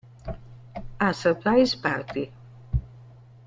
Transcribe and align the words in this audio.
A 0.99 1.13
Surprise 1.13 1.75
Party 1.77 2.31